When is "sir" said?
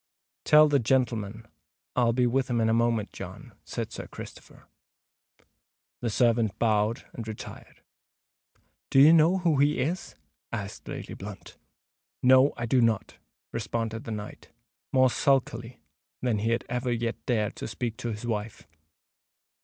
3.91-4.07